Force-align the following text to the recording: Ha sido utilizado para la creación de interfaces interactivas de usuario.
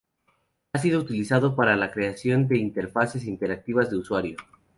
Ha 0.73 0.79
sido 0.79 0.99
utilizado 0.99 1.55
para 1.55 1.75
la 1.75 1.91
creación 1.91 2.47
de 2.47 2.57
interfaces 2.57 3.23
interactivas 3.25 3.91
de 3.91 3.97
usuario. 3.97 4.37